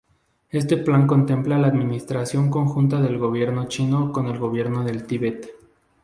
Este 0.49 0.77
plan 0.77 1.05
contemplaba 1.05 1.61
la 1.61 1.67
administración 1.67 2.49
conjunta 2.49 2.99
del 2.99 3.19
gobierno 3.19 3.67
chino 3.67 4.11
con 4.11 4.25
el 4.29 4.39
gobierno 4.39 4.83
del 4.83 5.05
Tíbet. 5.05 5.51